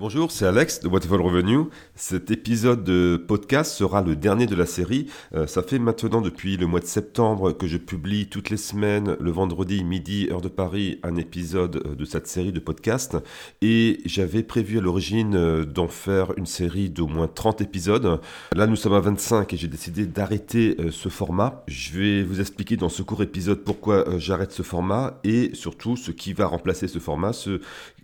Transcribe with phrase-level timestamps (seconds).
[0.00, 1.64] Bonjour, c'est Alex de Whatever Revenue.
[1.94, 5.10] Cet épisode de podcast sera le dernier de la série.
[5.34, 9.18] Euh, ça fait maintenant depuis le mois de septembre que je publie toutes les semaines,
[9.20, 13.18] le vendredi midi, heure de Paris, un épisode euh, de cette série de podcasts.
[13.60, 18.20] Et j'avais prévu à l'origine euh, d'en faire une série d'au moins 30 épisodes.
[18.56, 21.62] Là, nous sommes à 25 et j'ai décidé d'arrêter ce format.
[21.68, 26.10] Je vais vous expliquer dans ce court épisode pourquoi j'arrête ce format et surtout ce
[26.10, 27.60] qui va remplacer ce format, ce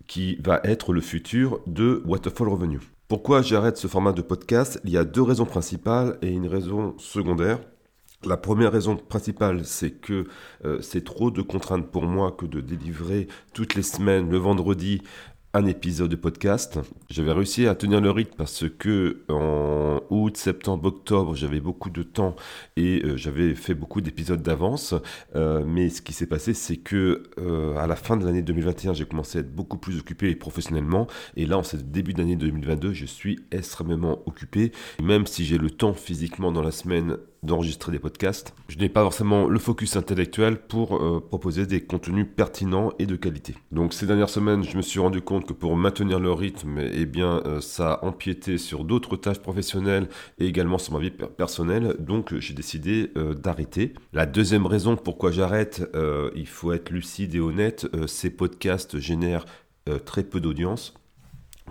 [0.07, 2.81] qui va être le futur de Waterfall Revenue.
[3.09, 4.81] Pourquoi j'arrête ce format de podcast?
[4.85, 7.61] Il y a deux raisons principales et une raison secondaire.
[8.25, 10.25] La première raison principale, c'est que
[10.65, 15.03] euh, c'est trop de contraintes pour moi que de délivrer toutes les semaines, le vendredi,
[15.57, 16.79] un épisode de podcast.
[17.09, 22.03] J'avais réussi à tenir le rythme parce que en août, septembre, octobre, j'avais beaucoup de
[22.03, 22.37] temps
[22.77, 24.95] et euh, j'avais fait beaucoup d'épisodes d'avance.
[25.35, 28.93] Euh, mais ce qui s'est passé, c'est que euh, à la fin de l'année 2021,
[28.93, 31.07] j'ai commencé à être beaucoup plus occupé professionnellement.
[31.37, 34.73] Et là, en ce début d'année 2022, je suis extrêmement occupé.
[35.03, 38.55] même si j'ai le temps physiquement dans la semaine d'enregistrer des podcasts.
[38.69, 43.17] Je n'ai pas forcément le focus intellectuel pour euh, proposer des contenus pertinents et de
[43.17, 43.55] qualité.
[43.73, 47.07] Donc ces dernières semaines, je me suis rendu compte que pour maintenir le rythme, eh
[47.07, 50.09] bien, euh, ça a empiété sur d'autres tâches professionnelles
[50.39, 51.97] et également sur ma vie personnelle.
[51.99, 53.95] Donc j'ai décidé euh, d'arrêter.
[54.13, 55.89] La deuxième raison pourquoi j'arrête,
[56.35, 59.45] il faut être lucide et honnête, ces podcasts génèrent
[60.05, 60.95] très peu d'audience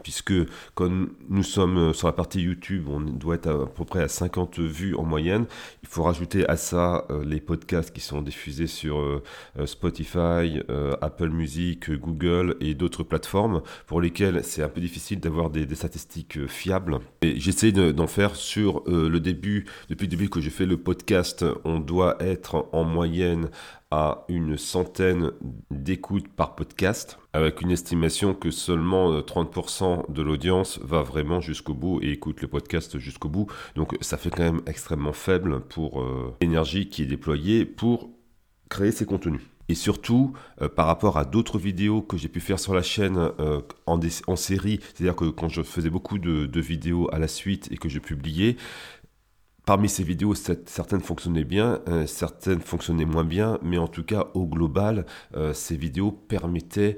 [0.06, 0.36] puisque
[0.76, 0.92] quand
[1.30, 4.60] nous sommes euh, sur la partie YouTube, on doit être à, peu près à 50
[4.60, 5.48] vues en moyenne.
[5.82, 9.24] Il faut rajouter à ça euh, les podcasts qui sont diffusés sur euh,
[9.66, 10.62] Spotify,
[11.02, 16.46] Apple Music, Google et d'autres plateformes pour lesquelles c'est un peu difficile d'avoir des, statistiques
[16.46, 17.00] fiables.
[17.24, 21.80] J'essaie d'en faire sur le début, depuis le début que j'ai fait le podcast, on
[21.80, 23.50] doit être en moyenne
[23.92, 25.32] à une centaine
[25.70, 31.74] d'écoutes par podcast, avec une estimation que seulement 30% euh, de l'audience va vraiment jusqu'au
[31.74, 33.48] bout et écoute le podcast jusqu'au bout.
[33.76, 38.10] Donc ça fait quand même extrêmement faible pour euh, l'énergie qui est déployée pour
[38.70, 39.42] créer ces contenus.
[39.68, 43.32] Et surtout, euh, par rapport à d'autres vidéos que j'ai pu faire sur la chaîne
[43.86, 47.78] en, série, c'est-à-dire que quand je faisais beaucoup de, de, vidéos à la suite et
[47.78, 48.58] que je publiais,
[49.66, 54.28] Parmi ces vidéos, certaines fonctionnaient bien, euh, certaines fonctionnaient moins bien, mais en tout cas,
[54.36, 56.98] au global, euh, ces vidéos permettaient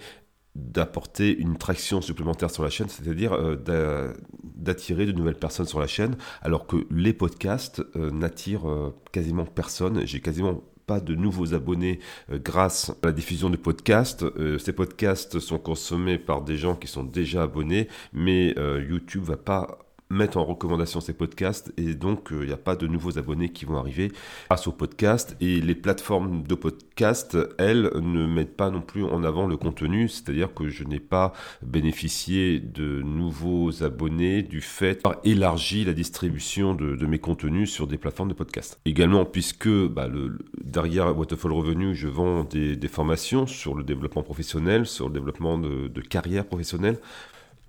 [0.54, 4.14] d'apporter une traction supplémentaire sur la chaîne, c'est-à-dire euh,
[4.44, 10.06] d'attirer de nouvelles personnes sur la chaîne, alors que les podcasts n'attirent quasiment personne.
[10.06, 12.00] J'ai quasiment pas de nouveaux abonnés
[12.32, 14.26] grâce à la diffusion de podcasts.
[14.58, 18.56] ces podcasts sont consommés par des gens qui sont déjà abonnés, mais
[18.90, 22.76] YouTube va pas mettre en recommandation ces podcasts et donc il euh, n'y a pas
[22.76, 24.12] de nouveaux abonnés qui vont arriver
[24.50, 25.36] grâce aux podcasts.
[25.42, 30.08] Et les plateformes de podcasts elles ne mettent pas non plus en avant le contenu.
[30.08, 35.84] C'est à dire que je n'ai pas bénéficié de nouveaux abonnés du fait d'avoir élargi
[35.84, 38.80] la distribution de, mes contenus sur des plateformes de podcasts.
[38.86, 44.86] Également puisque bah, le, derrière Waterfall Revenu je vends des, formations sur le développement professionnel
[44.86, 46.98] sur le développement de, de carrière professionnelle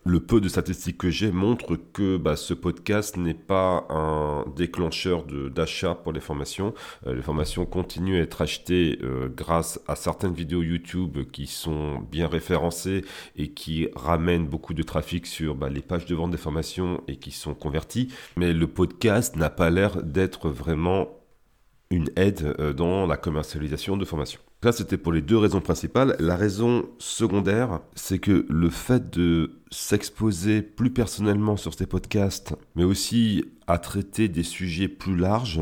[0.05, 5.25] le peu de statistiques que j'ai montre que bah, ce podcast n'est pas un déclencheur
[5.25, 6.75] d'achat pour les formations.
[7.07, 12.01] Euh, les formations continuent à être achetées euh, grâce à certaines vidéos YouTube qui sont
[12.11, 13.05] bien référencées
[13.37, 17.17] et qui ramènent beaucoup de trafic sur bah, les pages de vente des formations et
[17.17, 18.13] qui sont converties.
[18.37, 21.09] Mais le podcast n'a pas l'air d'être vraiment
[21.91, 24.41] une aide euh, dans la commercialisation de formations.
[24.63, 26.17] Ça, c'était pour les deux raisons principales.
[26.19, 32.85] La raison secondaire, c'est que le fait de s'exposer plus personnellement sur ces podcasts, mais
[32.85, 35.61] aussi à traiter des sujets plus larges,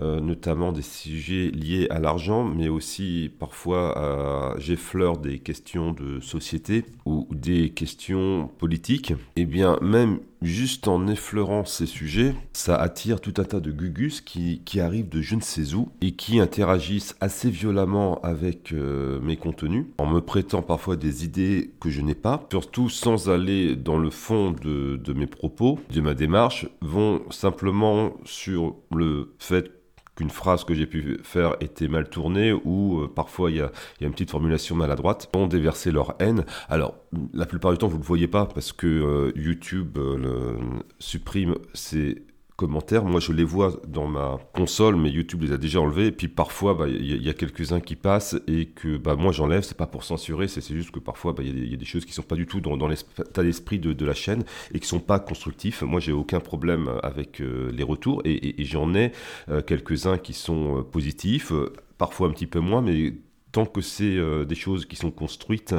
[0.00, 6.84] euh, notamment des sujets liés à l'argent, mais aussi parfois j'effleure des questions de société
[7.04, 13.20] ou des questions politiques, et eh bien même juste en effleurant ces sujets, ça attire
[13.20, 16.38] tout un tas de gugus qui, qui arrivent de je ne sais où et qui
[16.38, 22.00] interagissent assez violemment avec euh, mes contenus, en me prêtant parfois des idées que je
[22.00, 27.22] n'ai pas, surtout sans aller dans le fond de, mes propos, de ma démarche, vont
[27.30, 29.72] simplement sur le fait
[30.16, 33.70] qu'une phrase que j'ai pu faire était mal tournée ou euh, parfois il y, a,
[34.00, 36.44] une petite formulation maladroite, vont déverser leur haine.
[36.68, 36.96] Alors,
[37.32, 40.56] la plupart du temps, vous ne le voyez pas parce que euh, YouTube euh,
[40.98, 42.24] supprime ces
[42.58, 43.04] commentaires.
[43.04, 46.08] Moi, je les vois dans ma console, mais YouTube les a déjà enlevés.
[46.08, 49.62] Et puis parfois, bah, il y, a quelques-uns qui passent et que bah, moi j'enlève.
[49.62, 52.12] C'est pas pour censurer, c'est juste que parfois bah, il y, a des choses qui
[52.12, 54.42] sont pas du tout dans, l'état d'esprit de, la chaîne
[54.74, 55.82] et qui sont pas constructifs.
[55.82, 59.12] Moi, j'ai aucun problème avec euh, les retours et, j'en ai
[59.48, 61.52] euh, quelques-uns qui sont euh, positifs,
[61.96, 63.14] parfois un petit peu moins, mais
[63.52, 65.74] tant que c'est des choses qui sont construites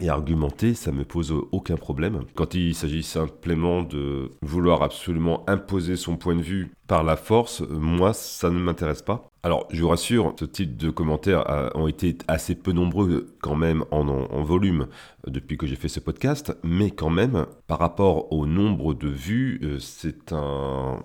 [0.00, 2.22] et argumenter, ça me pose aucun problème.
[2.34, 7.62] Quand il s'agit simplement de vouloir absolument imposer son point de vue par la force,
[7.68, 9.28] moi, ça ne m'intéresse pas.
[9.42, 13.84] Alors, je vous rassure, ce type de commentaires ont été assez peu nombreux quand même
[13.90, 14.02] en,
[14.42, 14.86] volume
[15.26, 19.60] depuis que j'ai fait ce podcast, mais quand même, par rapport au nombre de vues,
[19.62, 21.02] euh, c'est un,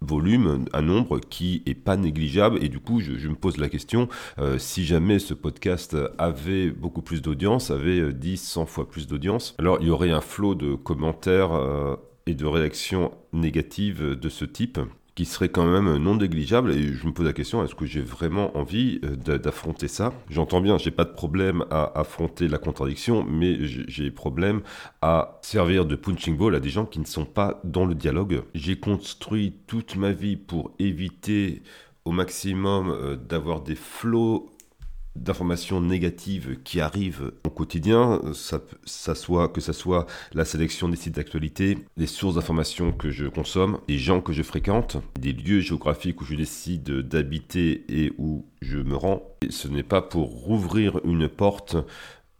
[0.00, 2.62] volume, un nombre qui est pas négligeable.
[2.62, 4.08] Et du coup, je, me pose la question,
[4.38, 9.06] euh, si jamais ce podcast avait beaucoup plus d'audience, avait 10, euh, 100 fois plus
[9.06, 11.96] d'audience, alors il y aurait un flot de commentaires euh,
[12.26, 14.78] et de réactions négatives de ce type
[15.16, 16.70] qui serait quand même non négligeable.
[16.72, 20.12] Et je me pose la question, est-ce que j'ai vraiment envie euh, d'affronter ça?
[20.30, 24.60] J'entends bien, j'ai pas de problème à affronter la contradiction, mais j'ai problème
[25.00, 28.42] à servir de punching ball à des gens qui ne sont pas dans le dialogue.
[28.54, 31.62] J'ai construit toute ma vie pour éviter
[32.04, 34.50] au maximum euh, d'avoir des flots
[35.22, 41.16] d'informations négatives qui arrivent au quotidien, ça, soit, que ce soit la sélection des sites
[41.16, 46.20] d'actualité, les sources d'informations que je consomme, les gens que je fréquente, des lieux géographiques
[46.20, 49.22] où je décide d'habiter et où je me rends.
[49.48, 51.76] ce n'est pas pour rouvrir une porte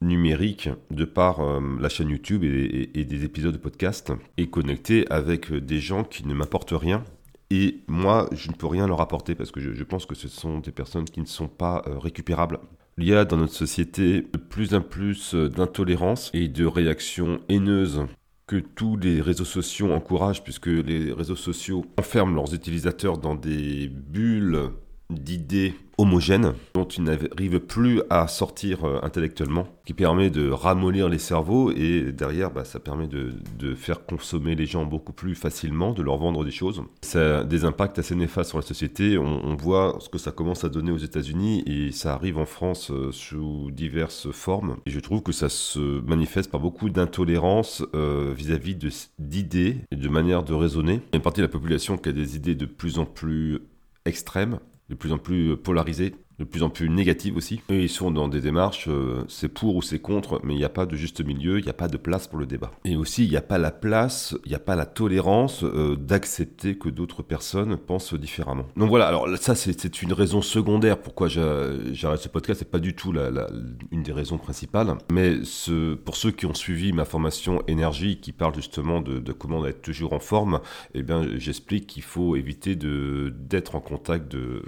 [0.01, 5.11] numérique de par euh, la chaîne YouTube et, et, des épisodes de podcast et connecter
[5.11, 7.03] avec des gens qui ne m'apportent rien
[7.51, 10.59] et moi, je ne peux rien leur apporter parce que je, pense que ce sont
[10.59, 12.59] des personnes qui ne sont pas euh, récupérables.
[12.99, 17.41] Il y a dans notre société de plus en plus euh, d'intolérance et de réactions
[17.49, 18.07] haineuses
[18.47, 23.89] que tous les réseaux sociaux encouragent, puisque les réseaux sociaux enferment leurs utilisateurs dans des
[23.89, 24.71] bulles
[25.11, 31.19] d'idées homogènes dont ils n'arrivent plus à sortir euh, intellectuellement, qui permet de ramollir les
[31.19, 33.33] cerveaux et derrière bah, ça permet de,
[33.75, 36.83] faire consommer les gens beaucoup plus facilement, de leur vendre des choses.
[37.03, 40.65] Ça a des impacts assez néfastes sur la société, on, voit ce que ça commence
[40.65, 44.77] à donner aux États-Unis et ça arrive en France euh, sous diverses formes.
[44.85, 48.77] Et je trouve que ça se manifeste par beaucoup d'intolérance euh, vis-à-vis
[49.19, 50.95] d'idées et de manières de raisonner.
[50.95, 53.07] Il y a une partie de la population qui a des idées de plus en
[53.07, 53.61] plus
[54.05, 57.61] extrêmes de plus en plus polarisé de plus en plus négative aussi.
[57.71, 60.65] Et ils sont dans des démarches, euh, c'est pour ou c'est contre, mais il n'y
[60.65, 62.73] a pas de juste milieu, il n'y a pas de place pour le débat.
[62.85, 65.97] Et aussi, il n'y a pas la place, il n'y a pas la tolérance euh,
[65.97, 68.67] d'accepter que d'autres personnes pensent différemment.
[68.77, 72.95] Donc voilà, alors ça c'est une raison secondaire pourquoi j'arrête ce podcast, c'est pas du
[72.95, 73.49] tout la,
[73.91, 74.97] une des raisons principales.
[75.11, 75.37] Mais
[76.05, 79.83] pour ceux qui ont suivi ma formation énergie, qui parle justement de, de comment être
[79.83, 80.61] toujours en forme,
[80.95, 84.63] eh bien j'explique qu'il faut éviter d'être en contact de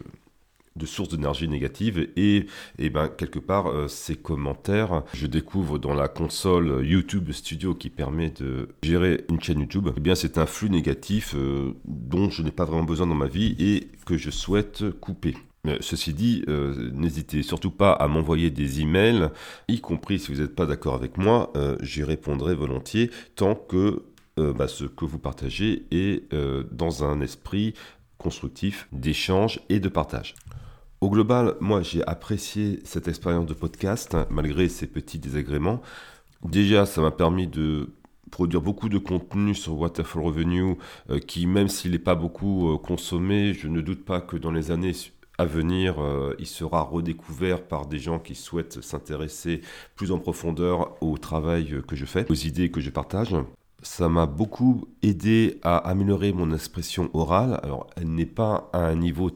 [0.79, 2.47] de sources d'énergie négative et,
[2.79, 7.91] et ben quelque part euh, ces commentaires je découvre dans la console YouTube Studio qui
[7.91, 12.43] permet de gérer une chaîne YouTube eh bien c'est un flux négatif euh, dont je
[12.43, 15.35] n'ai pas vraiment besoin dans ma vie et que je souhaite couper
[15.81, 19.29] Ceci dit, euh, n'hésitez surtout pas à m'envoyer des emails,
[19.67, 21.53] y compris si vous n'êtes pas d'accord avec moi,
[21.83, 24.05] j'y répondrai volontiers tant que
[24.39, 26.33] bah, ce que vous partagez est
[26.73, 27.75] dans un esprit
[28.19, 30.35] constructif d'échange et de partage.
[31.01, 35.81] Au global, moi j'ai apprécié cette expérience de podcast malgré ces petits désagréments.
[36.45, 37.91] Déjà, ça m'a permis de
[38.33, 40.77] produire beaucoup de contenu sur Waterfall Revenue
[41.11, 44.51] euh, qui, même s'il n'est pas beaucoup euh, consommé, je ne doute pas que dans
[44.51, 44.93] les années
[45.39, 49.61] à venir, euh, il sera redécouvert par des gens qui souhaitent s'intéresser
[49.95, 53.37] plus en profondeur au travail que je fais, aux idées que je partage.
[53.83, 57.61] Ça m'a beaucoup aidé à améliorer mon expression orale.
[57.63, 59.31] Alors, elle n'est pas à un niveau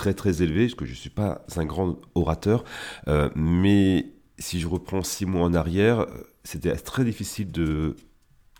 [0.00, 2.64] très très élevé, parce que je ne suis pas un grand orateur,
[3.06, 4.06] euh, mais
[4.38, 6.06] si je reprends six mois en arrière,
[6.42, 7.96] c'était très difficile de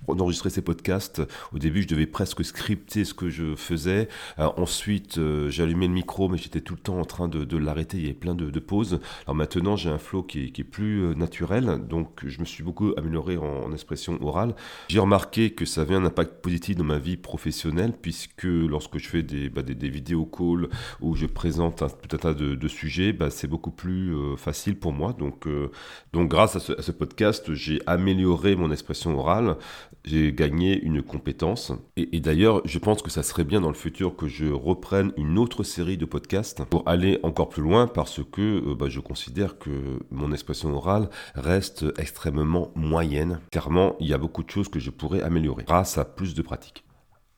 [0.08, 1.22] d'enregistrer ces podcasts.
[1.52, 4.08] Au début, je devais presque scripter ce que je faisais.
[4.38, 7.98] Euh, ensuite, euh, j'allumais le micro, mais j'étais tout le temps en train de, l'arrêter.
[7.98, 9.00] Il y avait plein de, pauses.
[9.26, 11.80] Alors maintenant, j'ai un flow qui est, plus euh, naturel.
[11.88, 14.54] Donc, je me suis beaucoup amélioré en, expression orale.
[14.88, 19.08] J'ai remarqué que ça avait un impact positif dans ma vie professionnelle, puisque lorsque je
[19.08, 20.68] fais des, bah, des, vidéos calls
[21.00, 24.92] où je présente un, tout un tas de, sujets, bah, c'est beaucoup plus facile pour
[24.92, 25.12] moi.
[25.12, 25.46] Donc,
[26.12, 29.56] donc grâce à ce, à ce podcast, j'ai amélioré mon expression orale
[30.04, 31.72] j'ai gagné une compétence.
[31.96, 35.38] Et, d'ailleurs, je pense que ça serait bien dans le futur que je reprenne une
[35.38, 39.58] autre série de podcasts pour aller encore plus loin parce que euh, bah, je considère
[39.58, 43.40] que mon expression orale reste extrêmement moyenne.
[43.50, 46.42] Clairement, il y a beaucoup de choses que je pourrais améliorer grâce à plus de
[46.42, 46.84] pratique.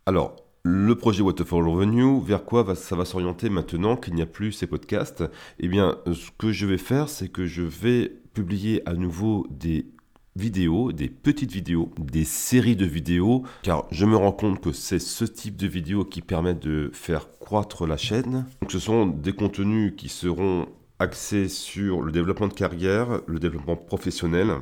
[0.07, 4.53] Alors, le projet Waterfall Revenue, vers quoi ça va s'orienter maintenant qu'il n'y a plus
[4.53, 5.25] ces podcasts?
[5.59, 9.87] Eh bien, ce que je vais faire, c'est que je vais publier à nouveau des
[10.37, 14.99] vidéos, des petites vidéos, des séries de vidéos, car je me rends compte que c'est
[14.99, 18.47] ce type de vidéos qui permet de faire croître la chaîne.
[18.61, 20.67] Donc ce sont des contenus qui seront
[20.99, 24.53] axé sur le développement de carrière, le développement professionnel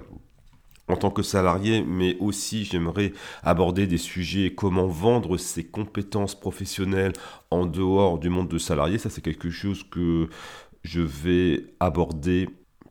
[0.89, 3.13] en tant que salarié, mais aussi j'aimerais
[3.43, 7.13] aborder des sujets, comment vendre ses compétences professionnelles
[7.51, 8.99] en dehors du monde de salarié.
[8.99, 10.29] Ça, c'est quelque chose que
[10.83, 12.49] je vais aborder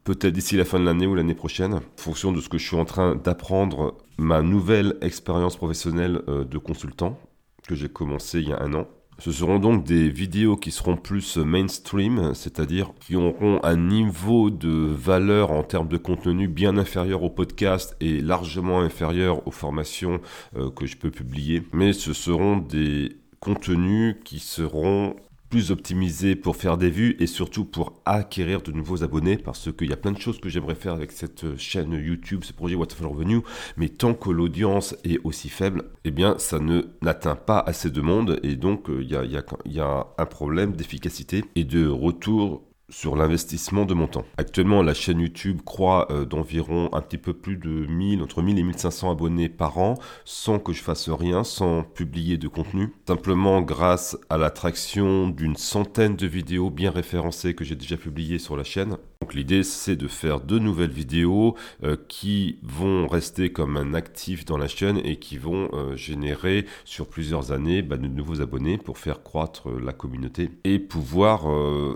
[0.10, 2.66] peut-être d'ici la fin de l'année ou l'année prochaine, en fonction de ce que je
[2.66, 7.20] suis en train d'apprendre, ma nouvelle expérience professionnelle euh, de consultant
[7.68, 8.88] que j'ai commencé il y a un an.
[9.20, 14.70] Ce seront donc des vidéos qui seront plus mainstream, c'est-à-dire qui auront un niveau de
[14.70, 20.22] valeur en termes de contenu bien inférieur au podcast et largement inférieur aux formations
[20.58, 21.62] euh, que je peux publier.
[21.72, 25.16] Mais ce seront des contenus qui seront
[25.50, 29.90] plus optimisé pour faire des vues et surtout pour acquérir de nouveaux abonnés parce qu'il
[29.90, 33.08] y a plein de choses que j'aimerais faire avec cette chaîne YouTube, ce projet Waterfall
[33.08, 33.42] Revenue,
[33.78, 38.02] mais tant que l'audience est aussi faible, eh bien ça ne n'atteint pas assez de
[38.02, 39.24] monde et donc euh, il y, a,
[39.66, 44.26] y a un problème d'efficacité et de retour sur l'investissement de mon temps.
[44.38, 48.60] Actuellement, la chaîne YouTube croît euh, d'environ un petit peu plus de 1000, entre 1000
[48.60, 53.62] et 1500 abonnés par an, sans que je fasse rien, sans publier de contenu, simplement
[53.62, 58.64] grâce à l'attraction d'une centaine de vidéos bien référencées que j'ai déjà publiées sur la
[58.64, 58.98] chaîne.
[59.22, 64.46] Donc l'idée, c'est de faire de nouvelles vidéos euh, qui vont rester comme un actif
[64.46, 68.78] dans la chaîne et qui vont euh, générer sur plusieurs années bah, de nouveaux abonnés
[68.78, 71.44] pour faire croître la communauté et pouvoir,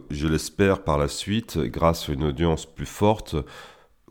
[0.09, 3.35] je l'espère, par la suite, grâce à une audience plus forte,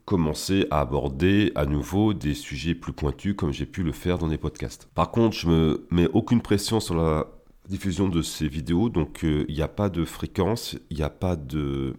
[0.04, 4.28] commencer à aborder à nouveau des sujets plus pointus comme j'ai pu le faire dans
[4.28, 4.88] des podcasts.
[4.94, 7.26] Par contre, je me mets aucune pression sur la
[7.68, 11.10] diffusion de ces vidéos, donc euh, il n'y a pas de fréquence, il n'y a
[11.10, 11.94] pas de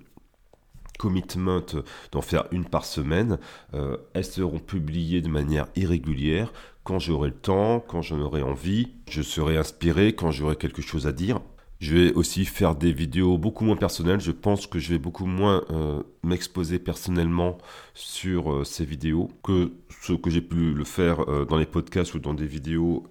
[2.11, 3.37] d'en faire une par semaine.
[3.73, 6.51] Euh, elles seront publiées de manière irrégulière
[6.83, 8.93] quand j'aurai le temps, quand j'en aurai envie.
[9.09, 11.39] Je serai inspiré quand j'aurai quelque chose à dire.
[11.79, 14.21] Je vais aussi faire des vidéos beaucoup moins personnelles.
[14.21, 17.57] Je pense que je vais beaucoup moins euh, m'exposer personnellement
[17.93, 22.13] sur euh, ces vidéos que ce que j'ai pu le faire euh, dans les podcasts
[22.15, 23.05] ou dans des vidéos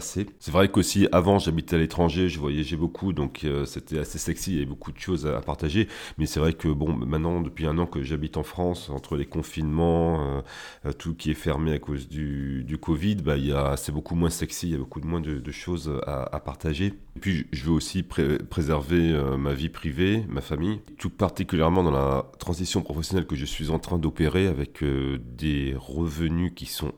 [0.00, 4.52] c'est vrai qu'aussi avant j'habitais à l'étranger, je voyageais beaucoup, donc euh, c'était assez sexy,
[4.52, 5.88] il y avait beaucoup de choses à, partager.
[6.18, 9.26] Mais c'est vrai que bon, maintenant depuis un an que j'habite en France, entre les
[9.26, 10.40] confinements, euh,
[10.86, 13.36] euh, tout qui est fermé à cause du, du Covid, bah,
[13.76, 16.86] c'est beaucoup moins sexy, il y a beaucoup moins de, choses à, partager.
[17.16, 22.13] Et puis je veux aussi préserver ma vie privée, ma famille, tout particulièrement dans la
[22.38, 26.92] transition professionnelle que je suis en train d'opérer avec des revenus qui sont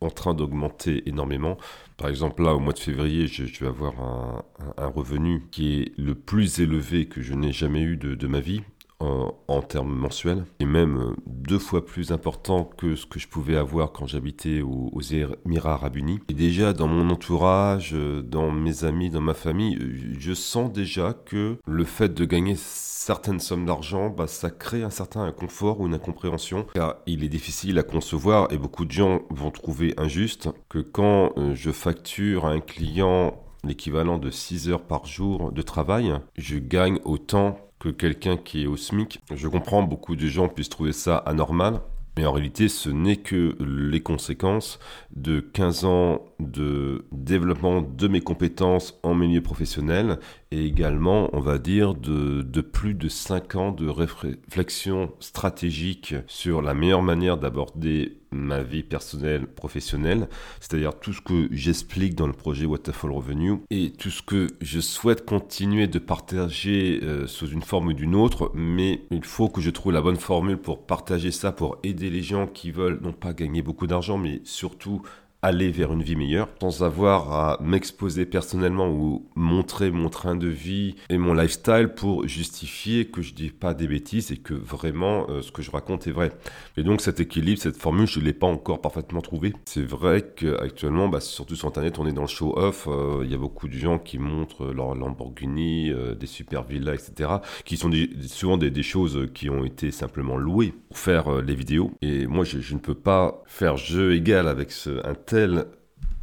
[0.00, 1.56] en train d'augmenter énormément.
[1.96, 4.44] Par exemple, là, au mois de février, je, vais avoir
[4.76, 8.62] un, revenu qui est le plus élevé que je n'ai jamais eu de, ma vie.
[8.98, 13.56] En, termes mensuels, et même euh, deux fois plus important que ce que je pouvais
[13.56, 16.20] avoir quand j'habitais aux, Émirats arabes unis.
[16.28, 20.72] Et déjà dans mon entourage, euh, dans mes amis, dans ma famille, euh, je sens
[20.72, 25.80] déjà que le fait de gagner certaines sommes d'argent, bah, ça crée un certain inconfort
[25.80, 29.94] ou une incompréhension, car il est difficile à concevoir et beaucoup de gens vont trouver
[29.96, 35.62] injuste que quand je facture à un client l'équivalent de 6 heures par jour de
[35.62, 39.20] travail, je gagne autant que quelqu'un qui est au SMIC.
[39.34, 41.80] Je comprends, beaucoup de gens puissent trouver ça anormal,
[42.16, 44.78] mais en réalité, ce n'est que les conséquences
[45.14, 50.18] de 15 ans de développement de mes compétences en milieu professionnel
[50.50, 56.74] et également, on va dire, de, plus de 5 ans de réflexion stratégique sur la
[56.74, 60.28] meilleure manière d'aborder ma vie personnelle, professionnelle,
[60.60, 64.80] c'est-à-dire tout ce que j'explique dans le projet Waterfall Revenue et tout ce que je
[64.80, 69.60] souhaite continuer de partager euh, sous une forme ou d'une autre, mais il faut que
[69.60, 73.12] je trouve la bonne formule pour partager ça, pour aider les gens qui veulent non
[73.12, 75.02] pas gagner beaucoup d'argent, mais surtout
[75.42, 80.48] aller vers une vie meilleure sans avoir à m'exposer personnellement ou montrer mon train de
[80.48, 85.26] vie et mon lifestyle pour justifier que je dis pas des bêtises et que vraiment
[85.28, 86.32] euh, ce que je raconte est vrai.
[86.76, 89.52] Et donc cet équilibre, cette formule, je ne l'ai pas encore parfaitement trouvé.
[89.66, 92.88] C'est vrai qu'actuellement, bah, surtout sur Internet, on est dans le show-off.
[92.88, 96.94] Euh, il y a beaucoup de gens qui montrent leur Lamborghini, euh, des super villas,
[96.94, 97.30] etc.
[97.64, 97.90] qui sont
[98.26, 101.92] souvent des, choses qui ont été simplement louées pour faire les vidéos.
[102.02, 105.14] Et moi, je, je, ne peux pas faire jeu égal avec ce, un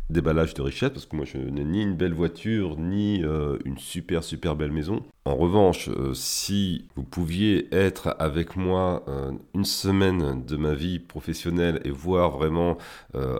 [0.09, 3.77] déballage de richesse, parce que moi je n'ai ni une belle voiture, ni euh, une
[3.77, 5.03] super super belle maison.
[5.25, 10.99] En revanche, euh, si vous pouviez être avec moi euh, une semaine de ma vie
[10.99, 12.77] professionnelle et voir vraiment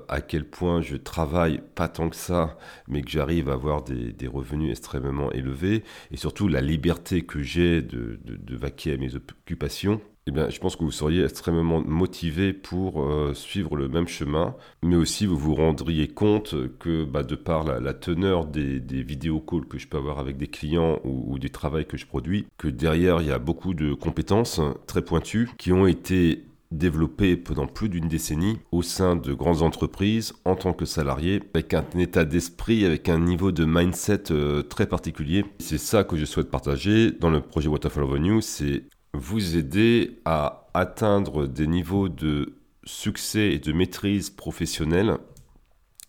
[0.08, 4.28] à quel point je travaille pas tant que ça, mais que j'arrive à avoir des,
[4.28, 8.20] revenus extrêmement élevés, et surtout la liberté que j'ai de,
[8.56, 13.34] vaquer à mes occupations, eh bien, je pense que vous seriez extrêmement motivé pour euh,
[13.34, 17.94] suivre le même chemin, mais aussi vous vous rendriez compte que bah, de par la,
[17.94, 21.50] teneur des, des vidéos calls que je peux avoir avec des clients ou, ou du
[21.82, 25.88] que je produis, que derrière il y a beaucoup de compétences très pointues qui ont
[25.88, 31.42] été développées pendant plus d'une décennie au sein de grandes entreprises en tant que salarié,
[31.54, 35.46] avec un état d'esprit, avec un niveau de mindset euh, très particulier.
[35.60, 40.68] C'est ça que je souhaite partager dans le projet Waterfall Revenue, c'est vous aider à
[40.74, 45.18] atteindre des niveaux de succès et de maîtrise professionnelle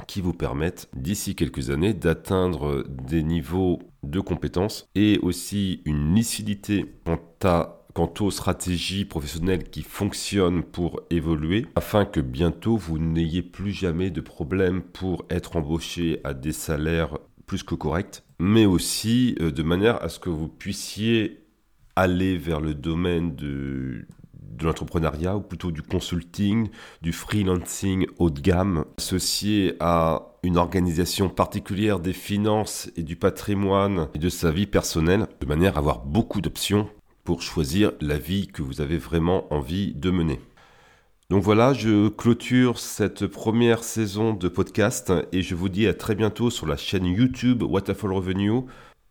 [0.08, 3.80] qui vous permettent d'ici quelques années d'atteindre des niveaux
[4.10, 6.86] de compétences et aussi une lucidité
[7.94, 14.10] quant aux stratégies professionnelles qui fonctionnent pour évoluer, afin que bientôt vous n'ayez plus jamais
[14.10, 19.62] de problème pour être embauché à des salaires plus que corrects, mais aussi euh, de
[19.62, 21.44] manière à ce que vous puissiez
[21.96, 24.06] aller vers le domaine de,
[24.56, 26.68] de l'entrepreneuriat ou plutôt du consulting,
[27.02, 34.08] du freelancing haut de gamme, associé à une organisation particulière des finances et du patrimoine
[34.14, 36.88] et de sa vie personnelle, de manière à avoir beaucoup d'options
[37.24, 40.40] pour choisir la vie que vous avez vraiment envie de mener.
[41.30, 46.14] Donc voilà, je clôture cette première saison de podcast et je vous dis à très
[46.14, 48.64] bientôt sur la chaîne YouTube Waterfall Revenue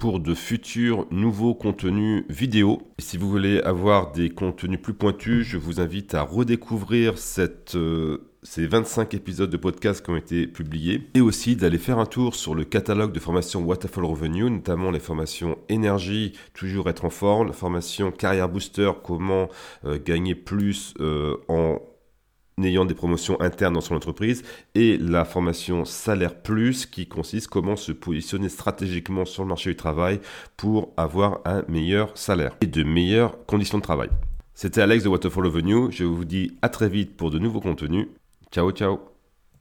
[0.03, 2.81] pour de futurs nouveaux contenus vidéo.
[2.99, 7.75] Et si vous voulez avoir des contenus plus pointus, je vous invite à redécouvrir cette,
[7.75, 12.05] euh, ces 25 épisodes de podcast qui ont été publiés et aussi d'aller faire un
[12.05, 17.09] tour sur le catalogue de formations Waterfall Revenue, notamment les formations énergie, toujours être en
[17.09, 19.47] forme, la formation carrière booster, comment
[19.85, 21.79] euh, gagner plus euh, en
[22.61, 24.43] ayant des promotions internes dans son entreprise
[24.75, 29.75] et la formation Salaire Plus qui consiste comment se positionner stratégiquement sur le marché du
[29.75, 30.19] travail
[30.57, 34.09] pour avoir un meilleur salaire et de meilleures conditions de travail.
[34.53, 38.07] C'était Alex de Waterfall Avenue, je vous dis à très vite pour de nouveaux contenus.
[38.51, 39.12] Ciao ciao